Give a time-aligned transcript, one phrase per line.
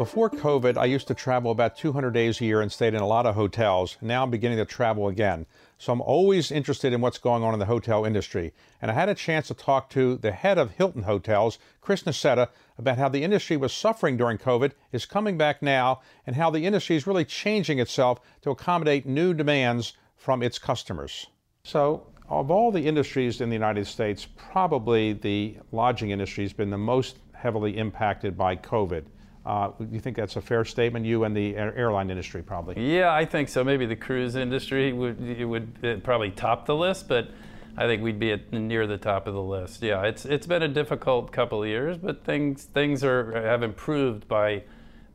[0.00, 3.06] Before COVID, I used to travel about 200 days a year and stayed in a
[3.06, 3.98] lot of hotels.
[4.00, 5.44] Now I'm beginning to travel again.
[5.76, 8.54] So I'm always interested in what's going on in the hotel industry.
[8.80, 12.48] And I had a chance to talk to the head of Hilton Hotels, Chris Nassetta,
[12.78, 16.64] about how the industry was suffering during COVID, is coming back now, and how the
[16.64, 21.26] industry is really changing itself to accommodate new demands from its customers.
[21.62, 26.70] So, of all the industries in the United States, probably the lodging industry has been
[26.70, 29.04] the most heavily impacted by COVID.
[29.44, 31.06] Uh, you think that's a fair statement?
[31.06, 32.96] You and the airline industry, probably.
[32.96, 33.64] Yeah, I think so.
[33.64, 37.30] Maybe the cruise industry would would probably top the list, but
[37.76, 39.82] I think we'd be at near the top of the list.
[39.82, 44.28] Yeah, it's it's been a difficult couple of years, but things things are have improved
[44.28, 44.64] by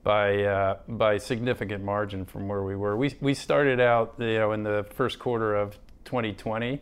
[0.04, 2.98] by uh, by significant margin from where we were.
[2.98, 6.82] We we started out you know in the first quarter of 2020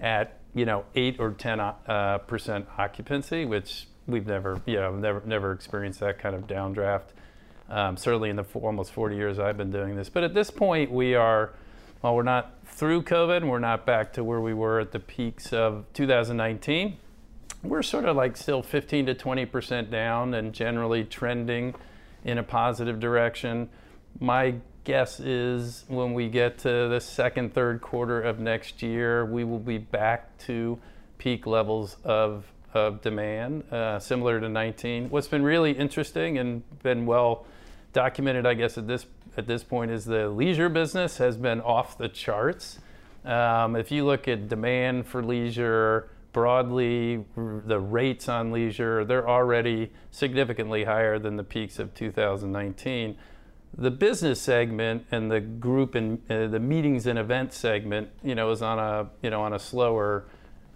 [0.00, 5.22] at you know eight or ten uh, percent occupancy, which we've never, you know, never
[5.24, 7.08] never experienced that kind of downdraft.
[7.68, 10.08] Um, certainly in the f- almost 40 years I've been doing this.
[10.08, 11.52] But at this point, we are,
[12.00, 15.52] well, we're not through COVID, we're not back to where we were at the peaks
[15.52, 16.96] of 2019.
[17.64, 21.74] We're sort of like still 15 to 20 percent down, and generally trending
[22.24, 23.68] in a positive direction.
[24.20, 29.42] My guess is when we get to the second, third quarter of next year, we
[29.42, 30.78] will be back to
[31.18, 35.10] peak levels of of demand, uh, similar to 19.
[35.10, 37.46] What's been really interesting and been well
[37.92, 41.98] documented, I guess, at this at this point, is the leisure business has been off
[41.98, 42.78] the charts.
[43.24, 49.90] Um, if you look at demand for leisure broadly, the rates on leisure, they're already
[50.10, 53.16] significantly higher than the peaks of 2019.
[53.78, 58.50] The business segment and the group and uh, the meetings and events segment, you know,
[58.50, 60.26] is on a you know on a slower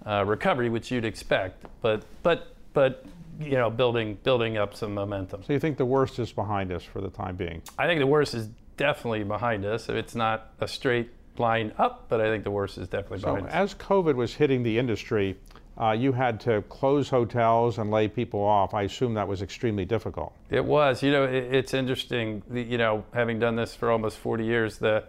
[0.06, 3.04] uh, recovery, which you'd expect, but but but
[3.40, 5.42] you know, building building up some momentum.
[5.42, 7.62] So you think the worst is behind us for the time being?
[7.78, 9.88] I think the worst is definitely behind us.
[9.88, 13.46] It's not a straight line up, but I think the worst is definitely so behind
[13.46, 13.52] us.
[13.52, 15.36] as COVID was hitting the industry,
[15.80, 18.74] uh, you had to close hotels and lay people off.
[18.74, 20.34] I assume that was extremely difficult.
[20.50, 21.02] It was.
[21.02, 22.42] You know, it, it's interesting.
[22.52, 25.04] You know, having done this for almost 40 years, the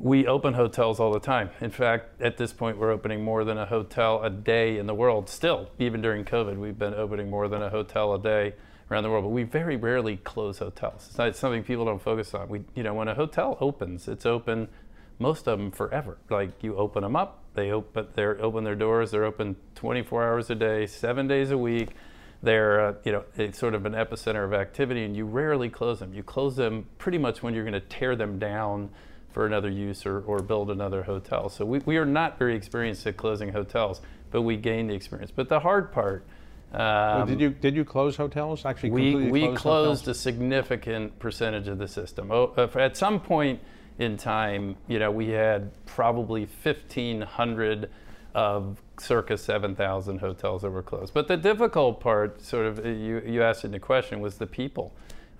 [0.00, 1.50] we open hotels all the time.
[1.60, 4.94] In fact, at this point, we're opening more than a hotel a day in the
[4.94, 5.28] world.
[5.28, 8.54] Still, even during COVID, we've been opening more than a hotel a day
[8.90, 9.24] around the world.
[9.24, 11.06] But we very rarely close hotels.
[11.06, 12.48] It's, not, it's something people don't focus on.
[12.48, 14.68] We, you know, when a hotel opens, it's open,
[15.18, 16.16] most of them forever.
[16.30, 19.10] Like you open them up, they open, they're open their doors.
[19.10, 21.90] They're open 24 hours a day, seven days a week.
[22.42, 25.98] They're, uh, you know, it's sort of an epicenter of activity, and you rarely close
[25.98, 26.14] them.
[26.14, 28.88] You close them pretty much when you're going to tear them down
[29.32, 31.48] for another use or, or build another hotel.
[31.48, 35.30] So we, we are not very experienced at closing hotels, but we gain the experience.
[35.34, 36.24] But the hard part.
[36.72, 38.64] Um, well, did you did you close hotels?
[38.64, 42.30] Actually, we we closed, closed a significant percentage of the system.
[42.30, 43.60] Oh, uh, at some point
[43.98, 47.90] in time, you know, we had probably 1,500
[48.34, 51.12] of circa 7,000 hotels that were closed.
[51.12, 54.92] But the difficult part, sort of, you you asked in the question, was the people.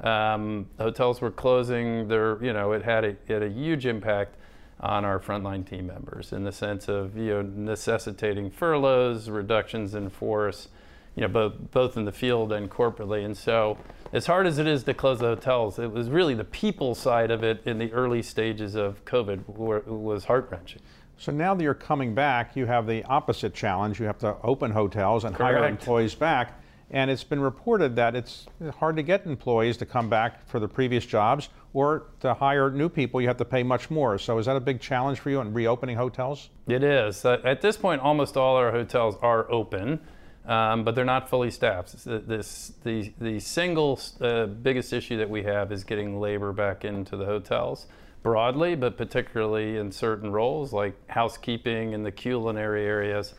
[0.03, 2.09] Um, hotels were closing.
[2.09, 4.37] There, you know, it had a, it had a huge impact
[4.81, 10.09] on our frontline team members in the sense of you know necessitating furloughs, reductions in
[10.09, 10.69] force,
[11.16, 13.25] you know, both both in the field and corporately.
[13.25, 13.77] And so,
[14.12, 17.31] as hard as it is to close the hotels, it was really the people side
[17.31, 20.81] of it in the early stages of COVID where, was heart wrenching.
[21.19, 24.00] So now that you're coming back, you have the opposite challenge.
[24.00, 25.59] You have to open hotels and Correct.
[25.59, 26.59] hire employees back.
[26.91, 28.47] And it's been reported that it's
[28.78, 32.89] hard to get employees to come back for the previous jobs or to hire new
[32.89, 34.19] people, you have to pay much more.
[34.19, 36.51] So, is that a big challenge for you in reopening hotels?
[36.66, 37.25] It is.
[37.25, 40.01] Uh, at this point, almost all our hotels are open,
[40.47, 42.04] um, but they're not fully staffed.
[42.04, 47.16] This, the, the single uh, biggest issue that we have is getting labor back into
[47.16, 47.87] the hotels
[48.22, 53.34] broadly, but particularly in certain roles like housekeeping and the culinary areas.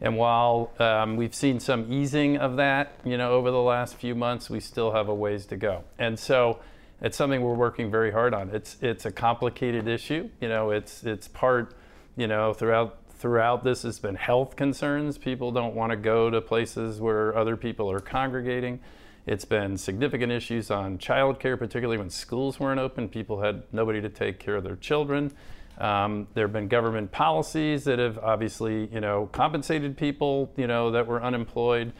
[0.00, 4.14] And while um, we've seen some easing of that, you know, over the last few
[4.14, 5.84] months, we still have a ways to go.
[5.98, 6.58] And so
[7.00, 8.50] it's something we're working very hard on.
[8.50, 10.28] It's it's a complicated issue.
[10.40, 11.74] You know, it's it's part,
[12.16, 15.16] you know, throughout throughout this has been health concerns.
[15.16, 18.80] People don't want to go to places where other people are congregating.
[19.26, 23.08] It's been significant issues on childcare, particularly when schools weren't open.
[23.08, 25.32] People had nobody to take care of their children.
[25.78, 30.90] Um, there have been government policies that have obviously, you know, compensated people, you know,
[30.92, 31.92] that were unemployed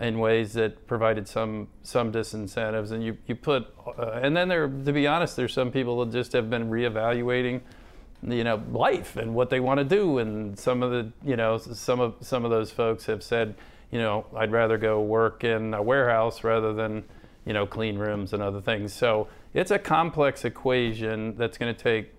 [0.00, 2.92] in ways that provided some some disincentives.
[2.92, 3.66] And you you put,
[3.98, 7.62] uh, and then there, to be honest, there's some people that just have been reevaluating,
[8.22, 10.18] you know, life and what they want to do.
[10.18, 13.54] And some of the, you know, some of some of those folks have said,
[13.90, 17.04] you know, I'd rather go work in a warehouse rather than,
[17.46, 18.92] you know, clean rooms and other things.
[18.92, 22.12] So it's a complex equation that's going to take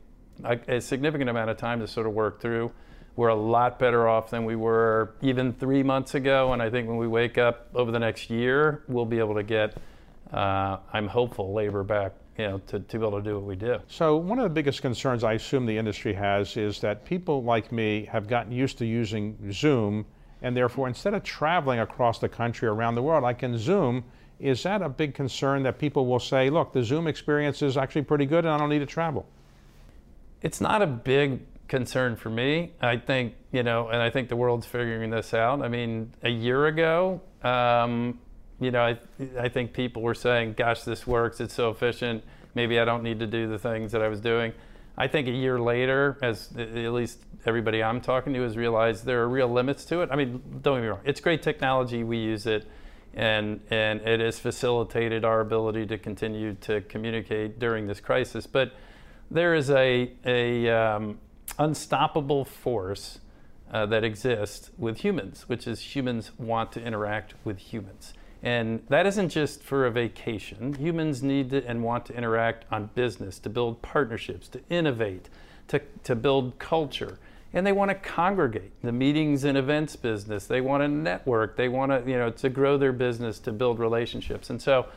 [0.43, 2.71] a, a, significant amount of time to sort of work through.
[3.15, 6.87] We're a lot better off than we were even three months ago, and I think
[6.87, 9.77] when we wake up over the next year, we'll be able to get,
[10.31, 12.13] uh, I'm hopeful, labor back.
[12.35, 13.77] You know, to, to be able to do what we do.
[13.87, 17.71] So, one of the biggest concerns I assume the industry has is that people like
[17.71, 20.03] me have gotten used to using Zoom,
[20.41, 24.03] and therefore, instead of traveling across the country around the world, I can Zoom.
[24.39, 28.01] Is that a big concern that people will say, look, the Zoom experience is actually
[28.01, 29.25] pretty good and I don't need to travel?
[30.43, 32.73] It's not a big concern for me.
[32.81, 35.61] I think, you know, and I think the world's figuring this out.
[35.61, 38.19] I mean, a year ago, um,
[38.59, 38.99] you know, I,
[39.39, 42.23] I think people were saying, gosh, this works, it's so efficient,
[42.55, 44.53] maybe I don't need to do the things that I was doing.
[44.97, 49.21] I think a year later, as at least everybody I'm talking to has realized there
[49.23, 50.09] are real limits to it.
[50.11, 52.67] I mean, don't get me wrong, it's great technology, we use it,
[53.15, 58.45] and, and it has facilitated our ability to continue to communicate during this crisis.
[58.45, 58.73] But
[59.33, 61.19] there is a, a um,
[61.57, 63.19] unstoppable force
[63.71, 68.13] uh, that exists with humans, which is humans want to interact with humans.
[68.43, 70.73] And that isn't just for a vacation.
[70.75, 75.29] Humans need to and want to interact on business, to build partnerships, to innovate,
[75.69, 77.17] to, to build culture.
[77.53, 78.73] And they want to congregate.
[78.83, 82.49] The meetings and events business, they want to network, they want to, you know, to
[82.49, 84.49] grow their business, to build relationships.
[84.49, 84.87] And so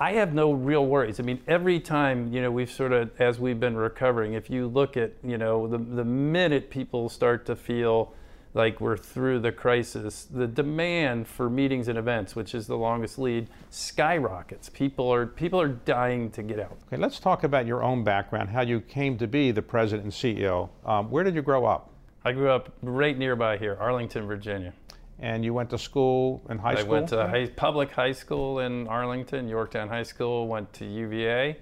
[0.00, 1.18] I have no real worries.
[1.18, 4.68] I mean, every time, you know, we've sort of, as we've been recovering, if you
[4.68, 8.14] look at, you know, the, the minute people start to feel
[8.54, 13.18] like we're through the crisis, the demand for meetings and events, which is the longest
[13.18, 14.68] lead, skyrockets.
[14.68, 16.78] People are people are dying to get out.
[16.86, 20.12] Okay, let's talk about your own background, how you came to be the president and
[20.12, 20.68] CEO.
[20.86, 21.90] Um, where did you grow up?
[22.24, 24.72] I grew up right nearby here, Arlington, Virginia
[25.20, 26.94] and you went to school in high I school?
[26.94, 31.56] I went to high, public high school in Arlington, Yorktown High School, went to UVA.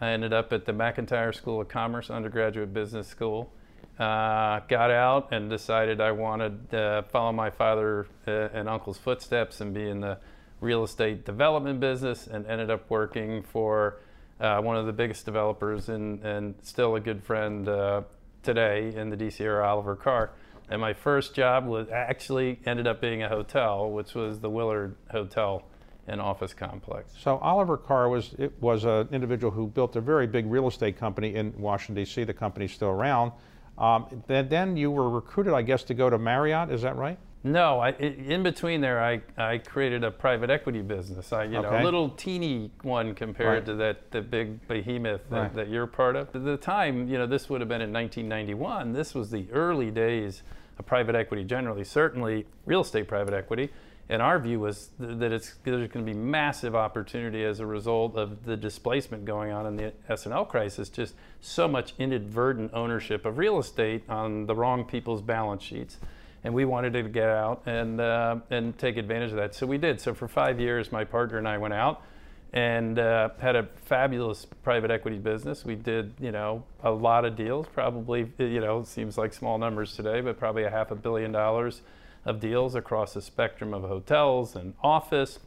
[0.00, 3.52] I ended up at the McIntire School of Commerce, undergraduate business school.
[3.98, 9.60] Uh, got out and decided I wanted to follow my father uh, and uncle's footsteps
[9.60, 10.18] and be in the
[10.60, 13.96] real estate development business and ended up working for
[14.40, 18.02] uh, one of the biggest developers and, and still a good friend uh,
[18.44, 20.30] today in the DC area, Oliver Carr.
[20.70, 24.96] And my first job was actually ended up being a hotel, which was the Willard
[25.10, 25.64] Hotel
[26.06, 27.12] and Office Complex.
[27.18, 30.98] So Oliver Carr was it was an individual who built a very big real estate
[30.98, 32.24] company in Washington D.C.
[32.24, 33.32] The company's still around.
[33.76, 36.70] Um, then, then you were recruited, I guess, to go to Marriott.
[36.70, 37.18] Is that right?
[37.44, 41.32] No, I, in between there, I, I created a private equity business.
[41.32, 41.70] I, you okay.
[41.70, 43.66] know, a little teeny one compared right.
[43.66, 45.54] to that the big behemoth that, right.
[45.54, 46.34] that, you're part of.
[46.34, 48.92] At the time, you know, this would have been in 1991.
[48.92, 50.42] This was the early days
[50.78, 53.70] of private equity generally, certainly real estate private equity.
[54.10, 57.66] And our view was th- that it's, there's going to be massive opportunity as a
[57.66, 60.88] result of the displacement going on in the S&L crisis.
[60.88, 65.98] Just so much inadvertent ownership of real estate on the wrong people's balance sheets
[66.44, 69.54] and we wanted to get out and uh, and take advantage of that.
[69.54, 70.00] So we did.
[70.00, 72.02] So for five years, my partner and I went out
[72.52, 75.64] and uh, had a fabulous private equity business.
[75.64, 77.66] We did, you know, a lot of deals.
[77.72, 81.82] Probably, you know, seems like small numbers today, but probably a half a billion dollars
[82.24, 85.38] of deals across the spectrum of hotels and office.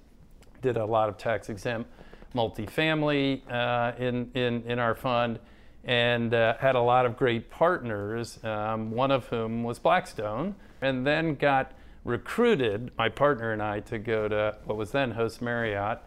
[0.61, 1.89] Did a lot of tax exempt
[2.35, 5.39] multifamily uh, in, in in our fund
[5.83, 11.05] and uh, had a lot of great partners, um, one of whom was Blackstone, and
[11.05, 15.99] then got recruited, my partner and I, to go to what was then Host Marriott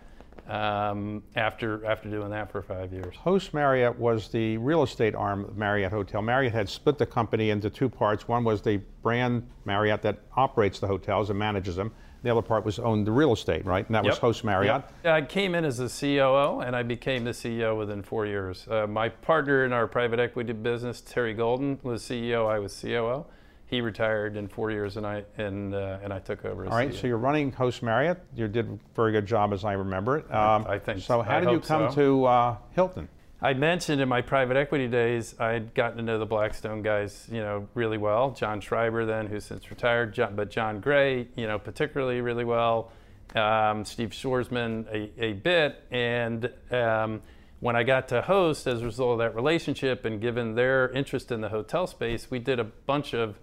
[0.49, 3.17] um, after, after doing that for five years.
[3.17, 6.23] Host Marriott was the real estate arm of Marriott Hotel.
[6.23, 8.29] Marriott had split the company into two parts.
[8.29, 11.93] One was the brand Marriott that operates the hotels and manages them.
[12.23, 13.85] The other part was owned the real estate, right?
[13.87, 14.13] And that yep.
[14.13, 14.83] was Host Marriott.
[15.05, 15.15] Yep.
[15.15, 18.67] I came in as a COO, and I became the CEO within four years.
[18.67, 22.49] Uh, my partner in our private equity business, Terry Golden, was CEO.
[22.49, 23.27] I was COO.
[23.67, 26.67] He retired in four years, and I and uh, and I took over.
[26.67, 27.01] All right, CEO.
[27.01, 28.21] so you're running Host Marriott.
[28.37, 30.33] You did a very good job, as I remember it.
[30.33, 31.23] Um, I, I, think so.
[31.23, 31.95] How I did you come so.
[31.97, 33.09] to uh, Hilton?
[33.45, 37.41] I mentioned in my private equity days, I'd gotten to know the Blackstone guys, you
[37.41, 38.31] know, really well.
[38.31, 42.91] John Schreiber, then, who's since retired, John, but John Gray, you know, particularly really well.
[43.35, 47.21] Um, Steve Schwarzman, a, a bit, and um,
[47.61, 51.31] when I got to host as a result of that relationship, and given their interest
[51.31, 53.39] in the hotel space, we did a bunch of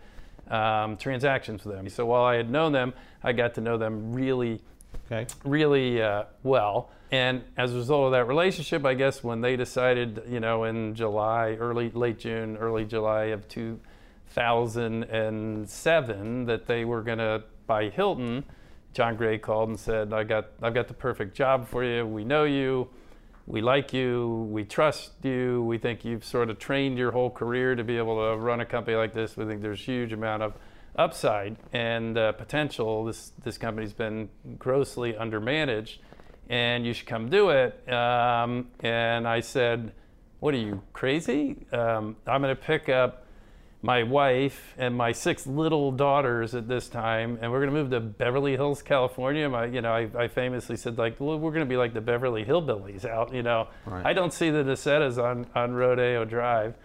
[0.49, 1.87] um, transactions with them.
[1.89, 2.93] So while I had known them,
[3.23, 4.61] I got to know them really,
[5.11, 5.27] okay.
[5.43, 6.91] really uh, well.
[7.11, 10.95] And as a result of that relationship, I guess when they decided, you know, in
[10.95, 18.45] July, early, late June, early July of 2007, that they were going to buy Hilton,
[18.93, 22.05] John Gray called and said, "I got, I've got the perfect job for you.
[22.05, 22.89] We know you,
[23.51, 25.63] we like you, we trust you.
[25.63, 28.65] We think you've sort of trained your whole career to be able to run a
[28.65, 29.35] company like this.
[29.35, 30.53] We think there's huge amount of
[30.95, 33.05] upside and uh, potential.
[33.05, 35.97] This this company's been grossly undermanaged."
[36.51, 37.89] and you should come do it.
[37.91, 39.93] Um, and I said,
[40.41, 41.65] What are you, crazy?
[41.71, 43.25] Um, I'm going to pick up
[43.83, 47.89] my wife and my six little daughters at this time, and we're going to move
[47.89, 49.49] to Beverly Hills, California.
[49.49, 52.01] My, you know, I, I famously said like, well, we're going to be like the
[52.01, 53.33] Beverly Hillbillies out.
[53.33, 54.05] You know, right.
[54.05, 56.75] I don't see the Nassettas on on Rodeo Drive,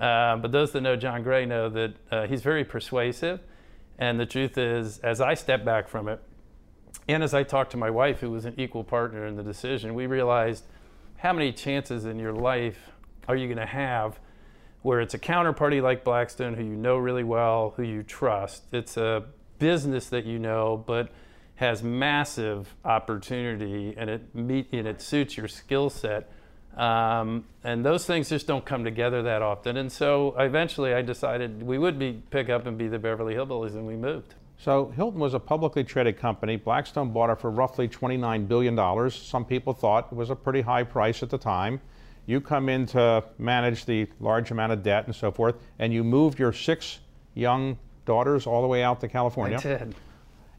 [0.00, 3.40] uh, but those that know John Gray know that uh, he's very persuasive.
[3.98, 6.22] And the truth is, as I step back from it,
[7.08, 9.94] and as I talked to my wife, who was an equal partner in the decision,
[9.94, 10.64] we realized
[11.16, 12.92] how many chances in your life
[13.26, 14.20] are you going to have
[14.82, 18.64] where it's a counterparty like Blackstone who you know really well, who you trust.
[18.72, 19.24] It's a
[19.58, 21.10] business that you know, but
[21.56, 26.30] has massive opportunity and it meet and it suits your skill set.
[26.76, 29.76] Um, and those things just don't come together that often.
[29.76, 33.74] And so eventually I decided we would be pick up and be the Beverly Hillbillies
[33.74, 34.34] and we moved.
[34.58, 36.56] So Hilton was a publicly traded company.
[36.56, 39.10] Blackstone bought it for roughly $29 billion.
[39.10, 41.80] Some people thought it was a pretty high price at the time.
[42.28, 46.04] You come in to manage the large amount of debt and so forth, and you
[46.04, 46.98] moved your six
[47.32, 49.56] young daughters all the way out to California.
[49.56, 49.94] I did.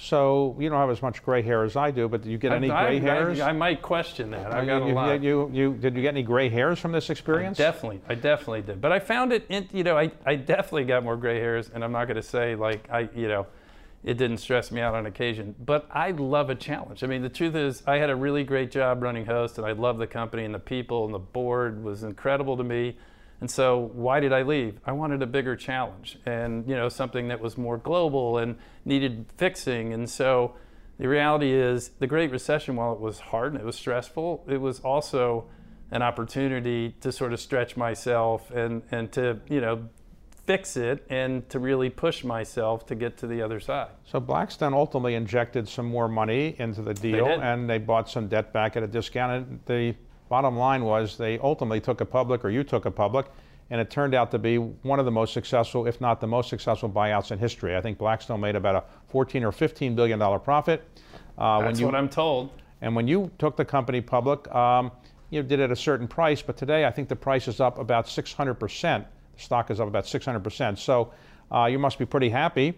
[0.00, 2.52] So you don't have as much gray hair as I do, but did you get
[2.52, 3.40] any I, gray I, hairs?
[3.40, 4.50] I, I, might question that.
[4.50, 5.22] Uh, I got you, a lot.
[5.22, 7.58] You, you, did you get any gray hairs from this experience?
[7.58, 8.80] definitely, I definitely did.
[8.80, 11.84] But I found it, in, you know, I, I definitely got more gray hairs, and
[11.84, 13.46] I'm not going to say like I, you know,
[14.02, 15.54] it didn't stress me out on occasion.
[15.64, 17.04] But I love a challenge.
[17.04, 19.72] I mean, the truth is, I had a really great job running Host, and I
[19.72, 22.96] love the company and the people, and the board was incredible to me.
[23.40, 24.80] And so why did I leave?
[24.84, 29.26] I wanted a bigger challenge and you know something that was more global and needed
[29.36, 29.92] fixing.
[29.92, 30.54] And so
[30.98, 34.60] the reality is the Great Recession, while it was hard and it was stressful, it
[34.60, 35.46] was also
[35.90, 39.88] an opportunity to sort of stretch myself and, and to you know
[40.46, 43.90] fix it and to really push myself to get to the other side.
[44.04, 48.28] So Blackstone ultimately injected some more money into the deal They and they bought some
[48.28, 49.32] debt back at a discount.
[49.32, 49.94] And the
[50.30, 53.26] bottom line was they ultimately took a public, or you took a public,
[53.68, 56.48] and it turned out to be one of the most successful, if not the most
[56.48, 57.76] successful buyouts in history.
[57.76, 60.82] I think Blackstone made about a 14 or 15 billion dollar profit.
[61.36, 62.50] Uh, That's you, what I'm told.
[62.80, 64.92] And when you took the company public, um,
[65.30, 67.78] you did it at a certain price, but today I think the price is up
[67.78, 69.06] about 600 percent.
[69.36, 70.78] The stock is up about 600 percent.
[70.78, 71.12] So
[71.52, 72.74] uh, you must be pretty happy,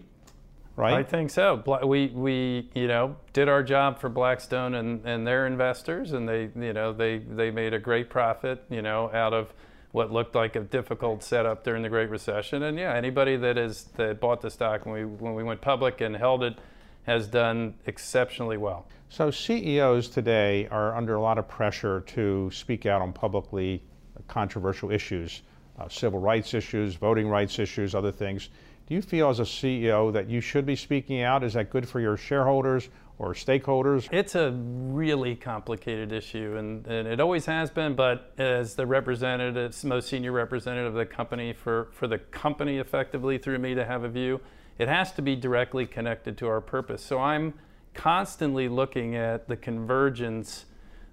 [0.75, 0.93] right?
[0.93, 1.61] I think so.
[1.85, 6.49] We, we you know did our job for Blackstone and, and their investors, and they
[6.55, 9.53] you know they, they made a great profit you know out of
[9.91, 12.63] what looked like a difficult setup during the Great Recession.
[12.63, 16.01] And yeah, anybody that is that bought the stock when we when we went public
[16.01, 16.57] and held it
[17.03, 18.87] has done exceptionally well.
[19.09, 23.83] So CEOs today are under a lot of pressure to speak out on publicly
[24.27, 25.43] controversial issues,
[25.77, 28.49] uh, civil rights issues, voting rights issues, other things.
[28.85, 31.43] Do you feel as a CEO that you should be speaking out?
[31.43, 34.09] Is that good for your shareholders or stakeholders?
[34.11, 37.95] It's a really complicated issue, and, and it always has been.
[37.95, 43.37] But as the representative, most senior representative of the company, for, for the company effectively
[43.37, 44.41] through me to have a view,
[44.77, 47.01] it has to be directly connected to our purpose.
[47.01, 47.53] So I'm
[47.93, 50.65] constantly looking at the convergence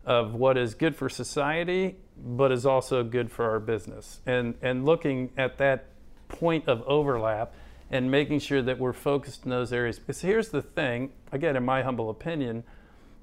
[0.05, 4.85] of what is good for society, but is also good for our business, and and
[4.85, 5.87] looking at that
[6.29, 7.53] point of overlap
[7.91, 9.99] and making sure that we're focused in those areas.
[9.99, 12.63] Because here's the thing, again, in my humble opinion,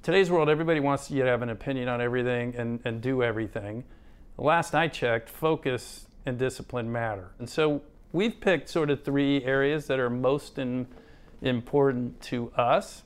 [0.04, 3.84] today's world, everybody wants you to have an opinion on everything and, and do everything.
[4.38, 7.32] Last I checked, focus and discipline matter.
[7.40, 7.82] And so
[8.12, 10.88] we've picked sort of three areas that are most in,
[11.42, 13.04] important to us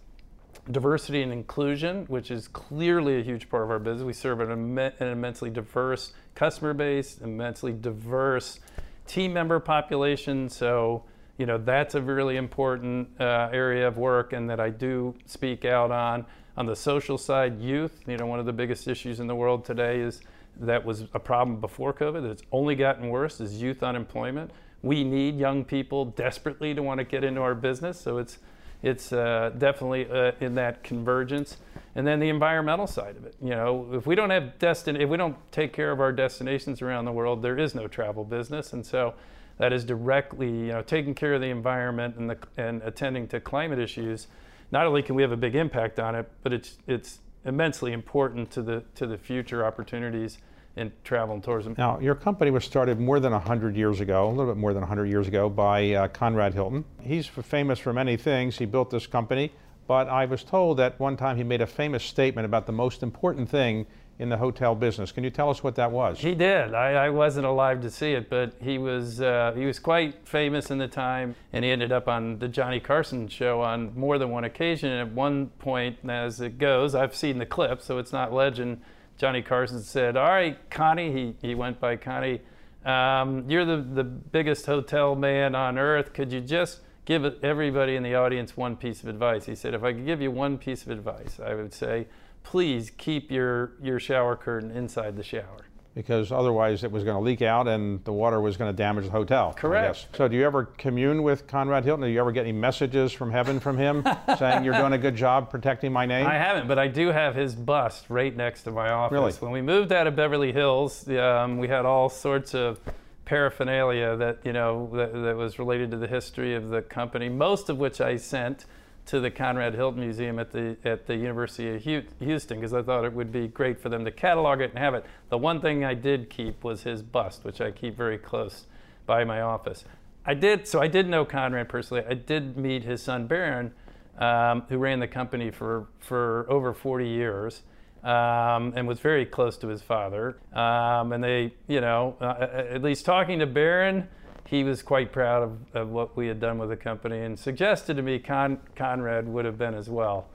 [0.70, 4.04] diversity and inclusion, which is clearly a huge part of our business.
[4.04, 8.60] We serve an, imme- an immensely diverse customer base, immensely diverse
[9.08, 10.50] team member population.
[10.50, 11.04] So,
[11.42, 15.66] you know, that's a really important uh, area of work and that I do speak
[15.66, 16.24] out on.
[16.56, 19.66] On the social side, youth, you know, one of the biggest issues in the world
[19.66, 20.22] today is
[20.60, 22.30] that was a problem before COVID.
[22.30, 24.52] It's only gotten worse is youth unemployment.
[24.84, 28.00] We need young people desperately to want to get into our business.
[28.00, 28.38] So it's
[28.84, 31.58] it's uh, definitely uh, in that convergence.
[31.96, 33.34] And then the environmental side of it.
[33.42, 36.84] You know, if we don't have destin- if we don't take care of our destinations
[36.84, 38.74] around the world, there is no travel business.
[38.74, 39.16] And so
[39.58, 43.40] that is directly, you know, taking care of the environment and the and attending to
[43.40, 44.28] climate issues.
[44.72, 48.52] Not only can we have a big impact on it, but it's it's immensely important
[48.52, 50.38] to the to the future opportunities
[50.76, 51.76] in travel and tourism.
[51.78, 54.82] Now, your company was started more than 100 years ago, a little bit more than
[54.82, 56.86] 100 years ago, by uh, Conrad Hilton.
[57.02, 58.58] He's famous for many things.
[58.58, 59.52] He built this company,
[59.88, 63.04] but I was told that one time he made a famous statement about the most
[63.04, 63.86] important thing
[64.22, 65.12] in the hotel business.
[65.12, 66.20] Can you tell us what that was?
[66.20, 66.76] He did.
[66.76, 70.70] I, I wasn't alive to see it, but he was uh, he was quite famous
[70.70, 74.30] in the time, and he ended up on the Johnny Carson show on more than
[74.30, 74.92] one occasion.
[74.92, 78.82] And at one point, as it goes, I've seen the clip, so it's not legend.
[79.18, 82.42] Johnny Carson said, "All right, Connie," he, he went by Connie.
[82.86, 86.14] Um, you're the, the biggest hotel man on earth.
[86.14, 89.46] Could you just give everybody in the audience one piece of advice?
[89.46, 92.08] He said, if I could give you one piece of advice, I would say,
[92.44, 95.66] please keep your, your shower curtain inside the shower.
[95.94, 99.06] Because otherwise it was going to leak out and the water was going to damage
[99.06, 99.54] the hotel.
[99.58, 100.08] Correct.
[100.16, 102.06] So do you ever commune with Conrad Hilton?
[102.06, 104.08] Do you ever get any messages from heaven from him
[104.40, 106.26] saying you're doing a good job protecting my name?
[106.26, 109.14] I haven't, but I do have his bust right next to my office.
[109.14, 109.32] Really?
[109.34, 112.80] When we moved out of Beverly Hills, um, we had all sorts of
[113.26, 117.30] paraphernalia that you know that, that was related to the history of the company.
[117.30, 118.66] Most of which I sent
[119.08, 123.06] to the Conrad Hilton Museum at the at the University of Houston because I thought
[123.06, 125.06] it would be great for them to catalog it and have it.
[125.30, 128.68] The one thing I did keep was his bust, which I keep very close
[129.06, 129.86] by my office.
[130.26, 132.04] I did so I did know Conrad personally.
[132.08, 133.74] I did meet his son Baron,
[134.18, 137.64] um, who ran the company for for over 40 years.
[138.04, 140.36] Um, and was very close to his father.
[140.54, 144.08] Um, and they, you know, uh, at least talking to Baron,
[144.52, 147.96] he was quite proud of, of what we had done with the company and suggested
[147.96, 150.28] to me Con- Conrad would have been as well.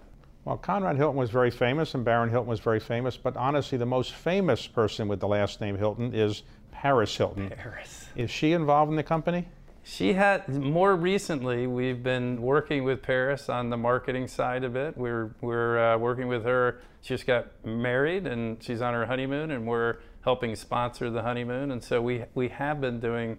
[0.47, 3.85] Well, Conrad Hilton was very famous and Baron Hilton was very famous, but honestly, the
[3.85, 7.51] most famous person with the last name Hilton is Paris Hilton.
[7.51, 8.07] Paris.
[8.17, 9.47] Is she involved in the company?
[9.85, 11.67] She had more recently.
[11.67, 14.97] We've been working with Paris on the marketing side of it.
[14.97, 16.81] We're we're uh, working with her.
[17.03, 21.71] She just got married and she's on her honeymoon, and we're helping sponsor the honeymoon.
[21.71, 23.39] And so we we have been doing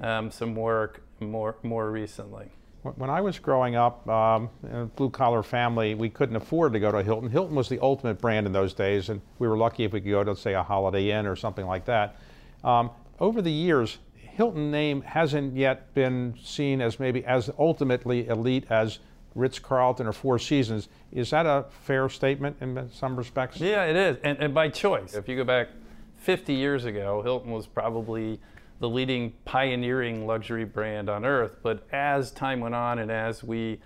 [0.00, 2.50] um, some work more more recently.
[2.82, 6.80] When I was growing up, um, in a blue collar family, we couldn't afford to
[6.80, 7.28] go to Hilton.
[7.28, 10.10] Hilton was the ultimate brand in those days, and we were lucky if we could
[10.10, 12.16] go to, say, a Holiday Inn or something like that.
[12.64, 18.64] Um, over the years, Hilton name hasn't yet been seen as maybe as ultimately elite
[18.70, 19.00] as
[19.34, 20.88] Ritz Carlton or Four Seasons.
[21.12, 23.60] Is that a fair statement in some respects?
[23.60, 25.14] Yeah, it is, and, and by choice.
[25.14, 25.68] If you go back
[26.16, 28.40] 50 years ago, Hilton was probably
[28.80, 31.56] the leading pioneering luxury brand on earth.
[31.62, 33.80] But as time went on and as we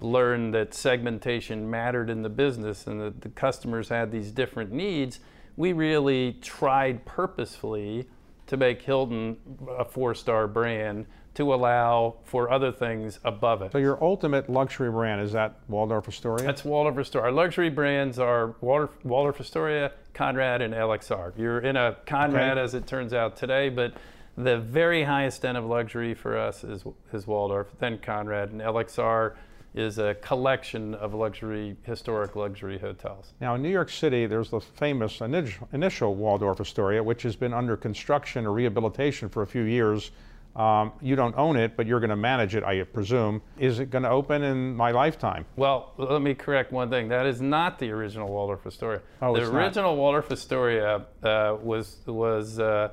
[0.00, 5.20] learned that segmentation mattered in the business and that the customers had these different needs,
[5.56, 8.08] we really tried purposefully
[8.46, 9.36] to make Hilton
[9.78, 13.70] a four star brand to allow for other things above it.
[13.70, 16.44] So your ultimate luxury brand is that Waldorf Astoria?
[16.44, 17.26] That's Waldorf Astoria.
[17.26, 21.32] Our luxury brands are Waldorf, Waldorf Astoria, Conrad, and LXR.
[21.38, 22.60] You're in a Conrad okay.
[22.60, 23.94] as it turns out today, but
[24.44, 29.34] the very highest end of luxury for us is, is Waldorf, then Conrad, and LXR
[29.74, 33.34] is a collection of luxury, historic luxury hotels.
[33.40, 37.76] Now, in New York City, there's the famous initial, Waldorf Astoria, which has been under
[37.76, 40.10] construction or rehabilitation for a few years.
[40.56, 43.40] Um, you don't own it, but you're going to manage it, I presume.
[43.56, 45.46] Is it going to open in my lifetime?
[45.54, 47.08] Well, let me correct one thing.
[47.08, 49.00] That is not the original Waldorf Astoria.
[49.22, 50.00] Oh, the original not.
[50.00, 52.90] Waldorf Astoria uh, was was uh,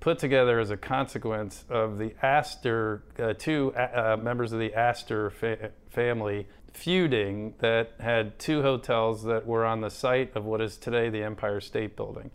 [0.00, 4.74] put together as a consequence of the Astor, uh, two uh, uh, members of the
[4.74, 10.60] Astor fa- family feuding that had two hotels that were on the site of what
[10.60, 12.30] is today the Empire State Building.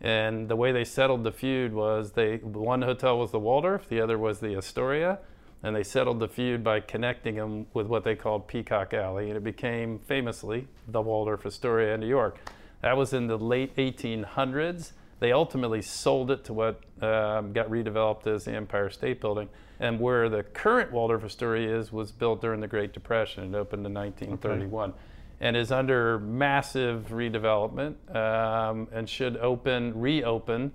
[0.00, 4.00] And the way they settled the feud was they one hotel was the Waldorf, the
[4.00, 5.20] other was the Astoria,
[5.62, 9.36] and they settled the feud by connecting them with what they called Peacock Alley, and
[9.36, 12.38] it became famously the Waldorf Astoria in New York.
[12.82, 14.92] That was in the late 1800s.
[15.20, 19.48] They ultimately sold it to what um, got redeveloped as the Empire State Building.
[19.80, 23.54] And where the current Waldorf Astoria is was built during the Great Depression.
[23.54, 24.90] It opened in 1931.
[24.90, 24.98] Okay.
[25.40, 30.72] And is under massive redevelopment um, and should open, reopen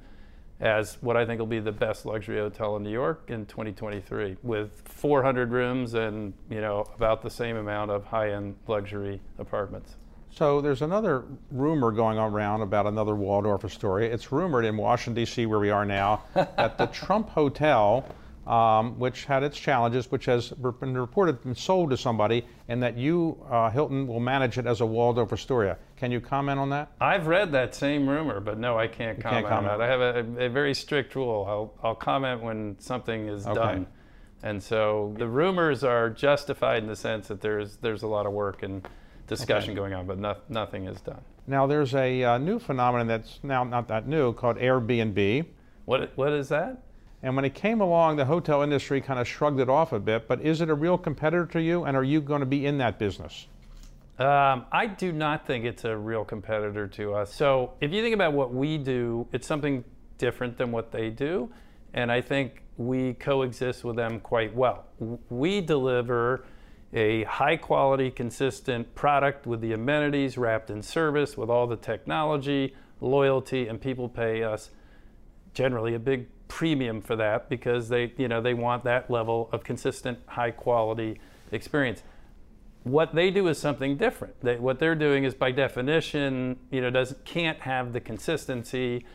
[0.60, 4.38] as what I think will be the best luxury hotel in New York in 2023,
[4.44, 9.96] with 400 rooms and you know about the same amount of high-end luxury apartments.
[10.32, 14.14] So there's another rumor going around about another Waldorf Astoria.
[14.14, 18.06] It's rumored in Washington D.C., where we are now, that the Trump Hotel,
[18.48, 22.98] um, which had its challenges, which has been reported been sold to somebody, and that
[22.98, 25.78] you, uh, Hilton, will manage it as a Waldorf Astoria.
[25.98, 26.92] Can you comment on that?
[27.02, 29.74] I've read that same rumor, but no, I can't comment, can't comment.
[29.74, 29.86] on that.
[29.86, 31.46] I have a, a, very strict rule.
[31.48, 33.56] I'll, I'll comment when something is okay.
[33.56, 33.88] done.
[34.42, 38.32] And so the rumors are justified in the sense that there's there's a lot of
[38.32, 38.88] work and
[39.30, 39.78] discussion okay.
[39.78, 41.22] going on, but no, nothing is done.
[41.48, 45.46] Now, there's a uh, new phenomenon that's now not that new called Airbnb.
[45.86, 46.84] What, what is that?
[47.24, 50.28] And when it came along, the hotel industry kind of shrugged it off a bit.
[50.28, 52.78] But is it a real competitor to you, and are you going to be in
[52.80, 53.48] that business?
[54.20, 57.34] Um, I do not think it's a real competitor to us.
[57.34, 59.84] So if you think about what we do, it's something
[60.18, 61.50] different than what they do.
[61.94, 64.86] And I think we coexist with them quite well.
[65.30, 66.44] We deliver
[66.94, 72.76] a high quality, consistent product with the amenities wrapped in service, with all the technology,
[73.00, 74.72] loyalty, and people pay us
[75.54, 79.64] generally a big premium for that because they, you know, they want that level of
[79.64, 81.20] consistent, high quality
[81.52, 82.02] experience.
[82.84, 84.40] What they do is something different.
[84.42, 89.06] They, what they're doing is, by definition, you know, doesn't can't have the consistency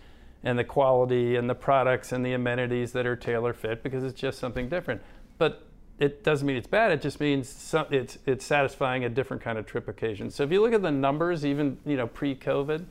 [0.44, 4.20] and the quality and the products and the amenities that are tailor fit because it's
[4.20, 5.00] just something different.
[5.38, 5.66] But
[5.98, 6.90] it doesn't mean it's bad.
[6.90, 10.30] It just means some, it's it's satisfying a different kind of trip occasion.
[10.30, 12.84] So if you look at the numbers, even you know pre-COVID,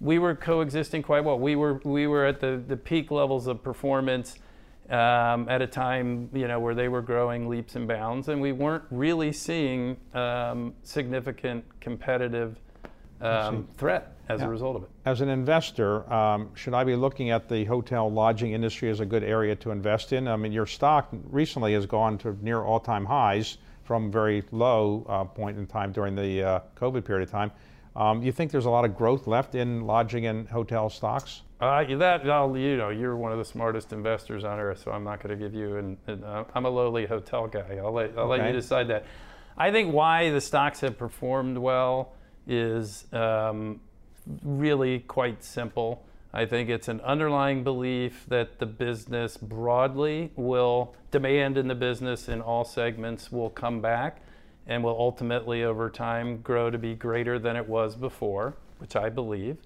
[0.00, 1.38] we were coexisting quite well.
[1.38, 4.38] We were we were at the, the peak levels of performance
[4.88, 8.52] um, at a time you know where they were growing leaps and bounds, and we
[8.52, 12.56] weren't really seeing um, significant competitive
[13.20, 14.46] um, threat as yeah.
[14.46, 14.90] a result of it.
[15.04, 19.06] As an investor, um, should I be looking at the hotel lodging industry as a
[19.06, 20.28] good area to invest in?
[20.28, 25.24] I mean, your stock recently has gone to near all-time highs from very low uh,
[25.24, 27.50] point in time during the uh, COVID period of time.
[27.96, 31.42] Um, you think there's a lot of growth left in lodging and hotel stocks?
[31.60, 35.04] Uh, that I'll, you know, you're one of the smartest investors on earth, so I'm
[35.04, 35.76] not going to give you.
[35.76, 37.78] An, an uh, I'm a lowly hotel guy.
[37.82, 38.42] I'll let I'll okay.
[38.42, 39.04] let you decide that.
[39.58, 42.14] I think why the stocks have performed well
[42.46, 43.80] is um,
[44.42, 46.04] really quite simple.
[46.32, 52.28] I think it's an underlying belief that the business broadly will, demand in the business
[52.28, 54.22] in all segments will come back
[54.66, 59.08] and will ultimately over time grow to be greater than it was before, which I
[59.08, 59.56] believe.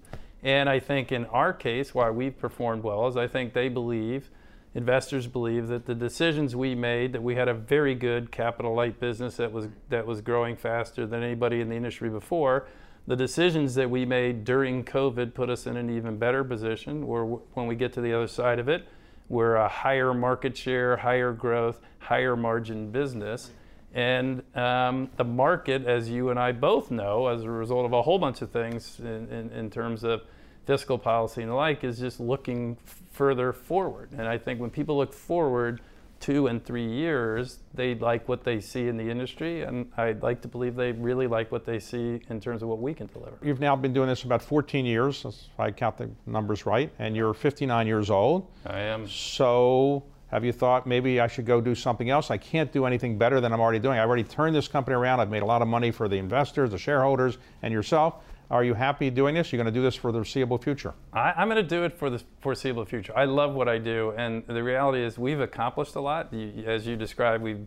[0.41, 4.29] And I think in our case, why we've performed well is I think they believe,
[4.75, 8.99] investors believe that the decisions we made, that we had a very good capital light
[8.99, 12.67] business that was that was growing faster than anybody in the industry before
[13.07, 17.23] the decisions that we made during COVID put us in an even better position where
[17.23, 18.87] when we get to the other side of it,
[19.29, 23.51] we're a higher market share, higher growth, higher margin business.
[23.93, 28.01] And um, the market, as you and I both know, as a result of a
[28.01, 30.23] whole bunch of things in, in, in terms of
[30.65, 32.77] fiscal policy and the like, is just looking
[33.11, 34.09] further forward.
[34.11, 35.81] And I think when people look forward,
[36.19, 40.41] two and three years, they like what they see in the industry, and I'd like
[40.41, 43.37] to believe they really like what they see in terms of what we can deliver.
[43.43, 47.15] You've now been doing this about 14 years, if I count the numbers right, and
[47.15, 48.47] you're 59 years old.
[48.65, 49.07] I am.
[49.07, 52.31] So, have you thought maybe I should go do something else?
[52.31, 53.99] I can't do anything better than I'm already doing.
[53.99, 55.19] I've already turned this company around.
[55.19, 58.15] I've made a lot of money for the investors, the shareholders, and yourself.
[58.51, 59.51] Are you happy doing this?
[59.51, 60.93] You're going to do this for the foreseeable future?
[61.11, 63.11] I, am going to do it for the foreseeable future.
[63.15, 66.31] I love what I do, and the reality is we've accomplished a lot.
[66.31, 67.65] You, as you described, we've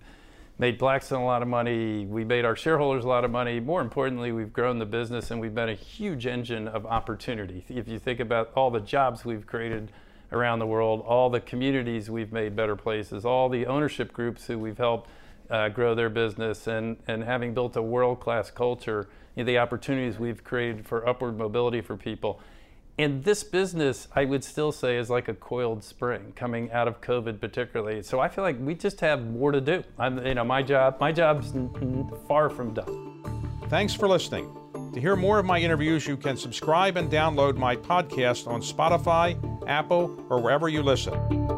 [0.58, 2.06] made Blackstone a lot of money.
[2.06, 3.58] We made our shareholders a lot of money.
[3.58, 7.64] More importantly, we've grown the business, and we've been a huge engine of opportunity.
[7.68, 9.90] If you think about all the jobs we've created
[10.30, 14.58] around the world, all the communities we've made better places, all the ownership groups who
[14.58, 15.10] we've helped
[15.50, 19.08] uh, grow their business, and, and having built a world-class culture
[19.38, 22.40] you know, the opportunities we've created for upward mobility for people.
[22.98, 27.00] And this business, I would still say, is like a coiled spring coming out of
[27.00, 28.02] COVID, particularly.
[28.02, 29.84] So I feel like we just have more to do.
[29.96, 31.52] I'm, you know, my job, my job's
[32.26, 33.54] far from done.
[33.68, 34.52] Thanks for listening.
[34.92, 39.38] To hear more of my interviews, you can subscribe and download my podcast on Spotify,
[39.68, 41.57] Apple, or wherever you listen.